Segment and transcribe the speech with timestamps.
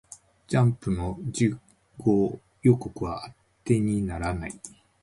[0.47, 1.55] ジャンプの次
[1.99, 3.31] 号予告は
[3.63, 4.59] 当てにならない